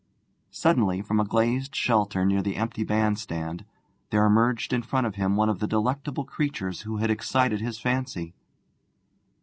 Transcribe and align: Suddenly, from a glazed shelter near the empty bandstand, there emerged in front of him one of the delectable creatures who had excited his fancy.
Suddenly, 0.49 1.03
from 1.03 1.19
a 1.19 1.23
glazed 1.25 1.75
shelter 1.75 2.25
near 2.25 2.41
the 2.41 2.55
empty 2.55 2.83
bandstand, 2.83 3.65
there 4.09 4.25
emerged 4.25 4.73
in 4.73 4.81
front 4.81 5.05
of 5.05 5.13
him 5.13 5.35
one 5.35 5.47
of 5.47 5.59
the 5.59 5.67
delectable 5.67 6.25
creatures 6.25 6.81
who 6.81 6.97
had 6.97 7.11
excited 7.11 7.61
his 7.61 7.77
fancy. 7.77 8.33